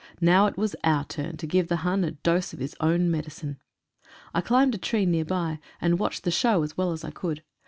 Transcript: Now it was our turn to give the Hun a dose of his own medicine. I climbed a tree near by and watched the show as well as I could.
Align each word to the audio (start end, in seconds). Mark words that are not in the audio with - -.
Now 0.19 0.47
it 0.47 0.57
was 0.57 0.75
our 0.83 1.05
turn 1.05 1.37
to 1.37 1.45
give 1.45 1.67
the 1.67 1.75
Hun 1.85 2.03
a 2.03 2.09
dose 2.09 2.53
of 2.53 2.59
his 2.59 2.75
own 2.79 3.11
medicine. 3.11 3.59
I 4.33 4.41
climbed 4.41 4.73
a 4.73 4.79
tree 4.79 5.05
near 5.05 5.25
by 5.25 5.59
and 5.79 5.99
watched 5.99 6.23
the 6.23 6.31
show 6.31 6.63
as 6.63 6.75
well 6.75 6.91
as 6.91 7.03
I 7.03 7.11
could. 7.11 7.43